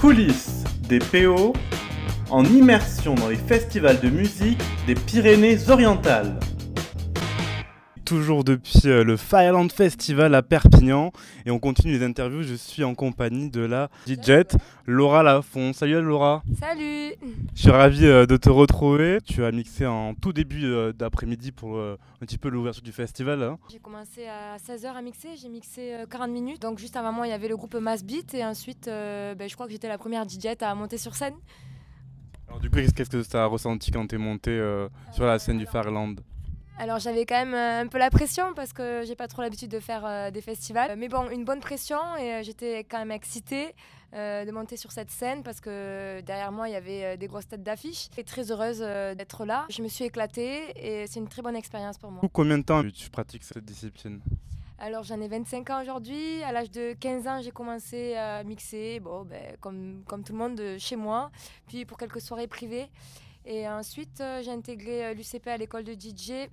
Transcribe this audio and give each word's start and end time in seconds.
coulisses 0.00 0.64
des 0.88 0.98
PO 0.98 1.52
en 2.30 2.42
immersion 2.46 3.14
dans 3.16 3.28
les 3.28 3.36
festivals 3.36 4.00
de 4.00 4.08
musique 4.08 4.58
des 4.86 4.94
Pyrénées-Orientales. 4.94 6.40
Toujours 8.10 8.42
depuis 8.42 8.80
euh, 8.86 9.04
le 9.04 9.16
Fireland 9.16 9.68
Festival 9.68 10.34
à 10.34 10.42
Perpignan 10.42 11.12
et 11.46 11.52
on 11.52 11.60
continue 11.60 11.92
les 11.92 12.04
interviews. 12.04 12.42
Je 12.42 12.54
suis 12.54 12.82
en 12.82 12.96
compagnie 12.96 13.50
de 13.50 13.60
la 13.60 13.88
DJ 14.04 14.42
Laura 14.84 15.22
Lafont. 15.22 15.72
Salut 15.72 16.02
Laura. 16.02 16.42
Salut. 16.58 17.14
Je 17.54 17.60
suis 17.60 17.70
ravi 17.70 18.04
euh, 18.04 18.26
de 18.26 18.36
te 18.36 18.50
retrouver. 18.50 19.20
Tu 19.24 19.44
as 19.44 19.52
mixé 19.52 19.86
en 19.86 20.16
tout 20.16 20.32
début 20.32 20.64
euh, 20.64 20.92
d'après-midi 20.92 21.52
pour 21.52 21.78
un 21.78 21.96
petit 22.18 22.36
peu 22.36 22.48
l'ouverture 22.48 22.82
du 22.82 22.90
festival. 22.90 23.44
Hein. 23.44 23.60
J'ai 23.70 23.78
commencé 23.78 24.26
à 24.26 24.56
16h 24.56 24.86
à 24.86 25.02
mixer, 25.02 25.28
j'ai 25.40 25.48
mixé 25.48 25.94
40 26.10 26.30
minutes. 26.30 26.62
Donc 26.62 26.80
juste 26.80 26.96
avant 26.96 27.12
moi, 27.12 27.28
il 27.28 27.30
y 27.30 27.32
avait 27.32 27.46
le 27.46 27.56
groupe 27.56 27.76
Mass 27.76 28.02
Beat 28.02 28.34
et 28.34 28.44
ensuite 28.44 28.86
ben, 28.86 29.48
je 29.48 29.54
crois 29.54 29.66
que 29.66 29.72
j'étais 29.72 29.86
la 29.86 29.98
première 29.98 30.28
DJ 30.28 30.46
à 30.60 30.74
monter 30.74 30.98
sur 30.98 31.14
scène. 31.14 31.34
Alors 32.48 32.58
du 32.58 32.70
coup, 32.70 32.78
qu'est-ce 32.78 33.08
que 33.08 33.22
tu 33.22 33.36
as 33.36 33.46
ressenti 33.46 33.92
quand 33.92 34.08
tu 34.08 34.16
es 34.16 34.18
monté 34.18 34.60
sur 35.12 35.26
la 35.26 35.38
scène 35.38 35.58
du 35.58 35.66
Fireland? 35.66 36.16
Alors 36.78 36.98
j'avais 36.98 37.26
quand 37.26 37.36
même 37.36 37.54
euh, 37.54 37.82
un 37.82 37.86
peu 37.86 37.98
la 37.98 38.08
pression 38.08 38.54
parce 38.54 38.72
que 38.72 39.02
j'ai 39.06 39.14
pas 39.14 39.28
trop 39.28 39.42
l'habitude 39.42 39.70
de 39.70 39.80
faire 39.80 40.04
euh, 40.06 40.30
des 40.30 40.40
festivals. 40.40 40.96
Mais 40.96 41.08
bon, 41.08 41.28
une 41.28 41.44
bonne 41.44 41.60
pression 41.60 41.98
et 42.18 42.32
euh, 42.32 42.42
j'étais 42.42 42.84
quand 42.84 42.98
même 42.98 43.12
excitée 43.12 43.74
de 44.12 44.50
monter 44.50 44.76
sur 44.76 44.90
cette 44.90 45.12
scène 45.12 45.44
parce 45.44 45.60
que 45.60 46.20
derrière 46.22 46.50
moi 46.50 46.68
il 46.68 46.72
y 46.72 46.74
avait 46.74 47.16
des 47.16 47.28
grosses 47.28 47.46
têtes 47.46 47.62
d'affiches. 47.62 48.08
Et 48.16 48.24
très 48.24 48.50
heureuse 48.50 48.80
d'être 48.80 49.44
là. 49.44 49.66
Je 49.70 49.82
me 49.82 49.88
suis 49.88 50.04
éclatée 50.04 50.72
et 50.74 51.06
c'est 51.06 51.20
une 51.20 51.28
très 51.28 51.42
bonne 51.42 51.54
expérience 51.54 51.96
pour 51.96 52.10
moi. 52.10 52.20
Combien 52.32 52.58
de 52.58 52.64
temps 52.64 52.82
tu 52.90 53.08
pratiques 53.08 53.44
cette 53.44 53.64
discipline? 53.64 54.20
Alors 54.80 55.04
j'en 55.04 55.20
ai 55.20 55.28
25 55.28 55.70
ans 55.70 55.80
aujourd'hui. 55.80 56.42
À 56.42 56.50
l'âge 56.50 56.72
de 56.72 56.94
15 56.94 57.26
ans, 57.28 57.40
j'ai 57.40 57.52
commencé 57.52 58.16
à 58.16 58.42
mixer, 58.42 58.98
bon, 58.98 59.24
ben, 59.26 59.56
comme, 59.60 60.02
comme 60.08 60.24
tout 60.24 60.32
le 60.32 60.38
monde, 60.38 60.60
chez 60.78 60.96
moi, 60.96 61.30
puis 61.68 61.84
pour 61.84 61.96
quelques 61.96 62.20
soirées 62.20 62.48
privées. 62.48 62.90
Et 63.44 63.68
ensuite, 63.68 64.22
j'ai 64.42 64.50
intégré 64.50 65.14
l'UCP 65.14 65.46
à 65.48 65.56
l'école 65.56 65.84
de 65.84 65.92
DJ 65.92 66.48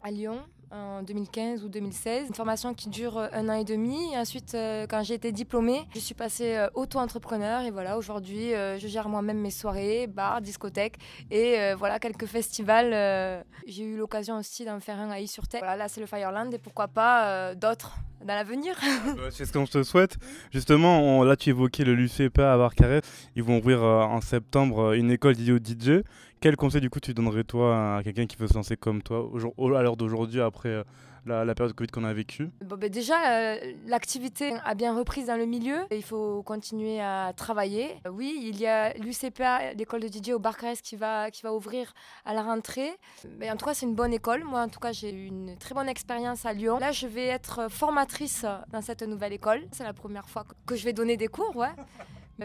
à 0.00 0.10
Lyon 0.10 0.42
en 0.72 1.02
2015 1.02 1.64
ou 1.64 1.68
2016. 1.68 2.28
Une 2.28 2.34
formation 2.34 2.74
qui 2.74 2.88
dure 2.88 3.18
euh, 3.18 3.28
un 3.32 3.48
an 3.48 3.54
et 3.54 3.64
demi. 3.64 4.12
Et 4.12 4.18
ensuite, 4.18 4.54
euh, 4.54 4.86
quand 4.88 5.02
j'ai 5.02 5.14
été 5.14 5.32
diplômée, 5.32 5.82
je 5.94 6.00
suis 6.00 6.14
passée 6.14 6.56
euh, 6.56 6.68
auto-entrepreneur. 6.74 7.62
Et 7.62 7.70
voilà, 7.70 7.98
aujourd'hui, 7.98 8.50
je 8.52 8.86
gère 8.86 9.08
moi-même 9.08 9.38
mes 9.38 9.50
soirées, 9.50 10.06
bars, 10.06 10.40
discothèques 10.40 10.96
et 11.30 11.74
voilà, 11.74 11.98
quelques 11.98 12.26
festivals. 12.26 13.44
j'ai 13.66 13.84
eu 13.84 13.96
l'occasion 13.96 14.38
aussi 14.38 14.64
d'en 14.64 14.80
faire 14.80 14.98
un 14.98 15.10
à 15.10 15.20
Y-sur-Terre. 15.20 15.60
Voilà, 15.60 15.76
là, 15.76 15.88
c'est 15.88 16.00
le 16.00 16.06
Fireland 16.06 16.50
et 16.50 16.58
pourquoi 16.58 16.88
pas 16.88 17.54
d'autres 17.54 17.96
dans 18.24 18.34
l'avenir. 18.34 18.76
C'est 19.30 19.46
ce 19.46 19.52
qu'on 19.52 19.66
te 19.66 19.82
souhaite. 19.82 20.16
Justement, 20.52 21.24
là, 21.24 21.36
tu 21.36 21.50
évoquais 21.50 21.84
le 21.84 21.94
l'UCPA 21.94 22.52
à 22.52 22.56
Barcarès. 22.56 23.02
Ils 23.34 23.42
vont 23.42 23.58
ouvrir 23.58 23.82
en 23.82 24.20
septembre 24.20 24.92
une 24.92 25.10
école 25.10 25.34
dédiée 25.34 25.52
au 25.52 25.58
DJ. 25.58 26.04
Quel 26.42 26.56
conseil 26.56 26.80
du 26.80 26.90
coup 26.90 26.98
tu 26.98 27.14
donnerais 27.14 27.44
toi 27.44 27.98
à 27.98 28.02
quelqu'un 28.02 28.26
qui 28.26 28.36
veut 28.36 28.48
se 28.48 28.54
lancer 28.54 28.76
comme 28.76 29.00
toi 29.00 29.30
à 29.78 29.82
l'heure 29.82 29.96
d'aujourd'hui 29.96 30.40
après 30.40 30.61
euh, 30.68 30.84
la, 31.26 31.54
période 31.54 31.72
de 31.72 31.76
Covid 31.76 31.90
qu'on 31.90 32.04
a 32.04 32.12
vécue 32.12 32.50
bon, 32.64 32.76
ben 32.76 32.90
Déjà, 32.90 33.14
euh, 33.30 33.72
l'activité 33.86 34.54
a 34.64 34.74
bien 34.74 34.96
repris 34.96 35.24
dans 35.24 35.36
le 35.36 35.46
milieu. 35.46 35.78
Il 35.90 36.02
faut 36.02 36.42
continuer 36.42 37.00
à 37.00 37.32
travailler. 37.36 37.94
Oui, 38.10 38.36
il 38.42 38.60
y 38.60 38.66
a 38.66 38.92
l'UCPA, 38.94 39.74
l'école 39.74 40.00
de 40.00 40.08
DJ 40.08 40.30
au 40.30 40.38
Barcarès, 40.38 40.80
qui 40.80 40.96
va, 40.96 41.30
qui 41.30 41.42
va 41.42 41.52
ouvrir 41.52 41.92
à 42.24 42.34
la 42.34 42.42
rentrée. 42.42 42.90
Mais 43.38 43.50
en 43.50 43.56
tout 43.56 43.66
cas, 43.66 43.74
c'est 43.74 43.86
une 43.86 43.94
bonne 43.94 44.12
école. 44.12 44.44
Moi, 44.44 44.60
en 44.60 44.68
tout 44.68 44.80
cas, 44.80 44.92
j'ai 44.92 45.12
eu 45.12 45.26
une 45.26 45.56
très 45.58 45.74
bonne 45.74 45.88
expérience 45.88 46.44
à 46.44 46.52
Lyon. 46.52 46.78
Là, 46.78 46.92
je 46.92 47.06
vais 47.06 47.26
être 47.26 47.70
formatrice 47.70 48.44
dans 48.70 48.82
cette 48.82 49.02
nouvelle 49.02 49.32
école. 49.32 49.62
C'est 49.72 49.84
la 49.84 49.92
première 49.92 50.28
fois 50.28 50.44
que 50.66 50.74
je 50.74 50.84
vais 50.84 50.92
donner 50.92 51.16
des 51.16 51.28
cours. 51.28 51.64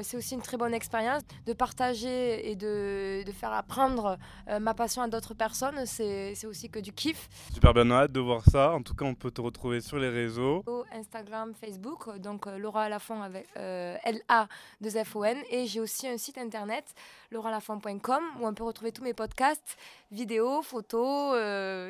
C'est 0.04 0.18
aussi 0.18 0.36
une 0.36 0.42
très 0.42 0.58
bonne 0.58 0.74
expérience 0.74 1.24
de 1.46 1.54
partager 1.54 2.50
et 2.50 2.56
de, 2.56 3.24
de 3.26 3.32
faire 3.32 3.52
apprendre 3.52 4.18
euh, 4.48 4.60
ma 4.60 4.74
passion 4.74 5.02
à 5.02 5.08
d'autres 5.08 5.34
personnes. 5.34 5.86
C'est 5.86 6.46
aussi 6.46 6.70
que 6.70 6.80
du 6.80 6.94
kiff. 6.94 7.30
Super 7.54 7.74
bien 7.74 7.90
hâte 7.92 8.12
de 8.12 8.20
voir 8.20 8.44
ça. 8.46 8.74
En 8.74 8.82
tout 8.82 8.94
cas, 8.94 9.06
on 9.06 9.16
peut 9.16 9.32
te 9.32 9.42
retrouver 9.42 9.82
sur 9.82 9.98
les 9.98 10.10
réseaux. 10.10 10.64
Instagram, 10.92 11.54
Facebook, 11.54 12.18
donc 12.20 12.48
euh, 12.48 12.58
Laura 12.58 12.90
Lafont 12.90 13.22
avec 13.22 13.48
euh, 13.58 13.98
L-A-2-F-O-N. 14.04 15.38
Et 15.50 15.66
j'ai 15.66 15.80
aussi 15.80 16.08
un 16.08 16.18
site 16.18 16.38
internet, 16.38 16.94
lauralafont.com, 17.32 18.24
où 18.40 18.48
on 18.48 18.54
peut 18.54 18.64
retrouver 18.64 18.92
tous 18.92 19.04
mes 19.04 19.14
podcasts, 19.14 19.78
vidéos, 20.12 20.62
photos, 20.62 21.38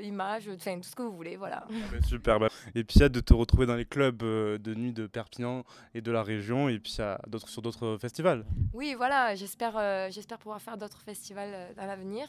images, 0.04 0.50
enfin 0.56 0.78
tout 0.78 0.90
ce 0.90 0.96
que 0.96 1.04
vous 1.04 1.16
voulez. 1.16 1.36
Voilà. 1.36 1.66
Ah 1.70 1.74
ben, 1.92 2.02
super. 2.04 2.40
Et 2.76 2.84
puis, 2.84 3.02
hâte 3.02 3.12
de 3.12 3.20
te 3.20 3.34
retrouver 3.34 3.66
dans 3.66 3.76
les 3.76 3.86
clubs 3.86 4.18
de 4.18 4.76
nuit 4.76 4.94
de 4.94 5.08
Perpignan 5.08 5.64
et 5.94 6.02
de 6.02 6.12
la 6.12 6.24
région. 6.24 6.70
Et 6.70 6.80
puis, 6.80 6.98
sur 7.46 7.62
d'autres 7.62 7.98
festival. 8.00 8.46
Oui, 8.74 8.96
voilà, 8.98 9.36
j'espère 9.36 9.78
euh, 9.78 10.10
j'espère 10.12 10.38
pouvoir 10.38 10.62
faire 10.62 10.78
d'autres 10.78 11.02
festivals 11.02 11.52
euh, 11.54 11.68
dans 11.76 11.86
l'avenir. 11.86 12.28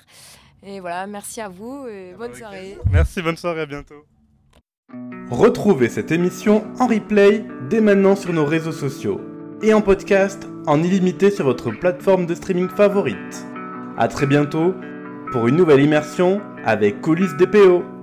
Et 0.63 0.81
voilà, 0.81 1.07
merci 1.07 1.41
à 1.41 1.49
vous 1.49 1.87
et 1.87 2.15
bonne 2.17 2.35
soirée. 2.35 2.79
Merci, 2.91 3.23
bonne 3.23 3.37
soirée, 3.37 3.63
à 3.63 3.67
bientôt. 3.67 4.05
Retrouvez 5.31 5.89
cette 5.89 6.11
émission 6.11 6.67
en 6.81 6.87
replay 6.87 7.45
dès 7.69 7.81
maintenant 7.81 8.17
sur 8.17 8.33
nos 8.33 8.47
réseaux 8.47 8.73
sociaux 8.73 9.21
et 9.63 9.75
en 9.75 9.83
podcast 9.83 10.47
en 10.67 10.83
illimité 10.83 11.31
sur 11.31 11.45
votre 11.45 11.71
plateforme 11.71 12.27
de 12.27 12.35
streaming 12.35 12.69
favorite. 12.69 13.47
A 13.99 14.09
très 14.09 14.27
bientôt 14.27 14.75
pour 15.33 15.49
une 15.49 15.57
nouvelle 15.57 15.81
immersion 15.81 16.41
avec 16.65 17.01
Coulisses 17.01 17.37
DPO. 17.37 17.98